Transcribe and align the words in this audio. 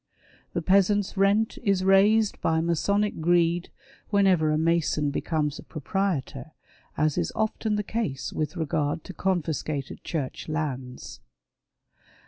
The 0.53 0.63
peasant's 0.63 1.15
rent 1.15 1.59
is 1.61 1.83
raised 1.83 2.41
by 2.41 2.59
Masonic 2.59 3.21
greed 3.21 3.69
whenever 4.09 4.49
a 4.49 4.57
Mason 4.57 5.11
becomes 5.11 5.59
a 5.59 5.63
proprietor, 5.63 6.53
as 6.97 7.19
is 7.19 7.31
often 7.35 7.75
the 7.75 7.83
case 7.83 8.33
with 8.33 8.57
regard 8.57 9.03
to 9.03 9.13
con 9.13 9.43
fiscated 9.43 10.03
church 10.03 10.49
lands. 10.49 11.19